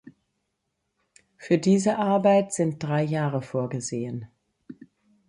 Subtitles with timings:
[1.37, 4.29] Für diese Arbeit sind drei Jahre vorgesehen.